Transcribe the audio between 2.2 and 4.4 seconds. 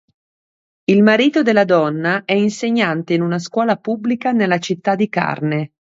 è insegnante in una scuola pubblica